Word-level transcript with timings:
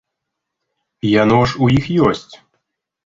Яно 1.21 1.37
ж 1.51 1.61
у 1.67 1.69
іх 1.77 1.85
ёсць? 2.09 2.29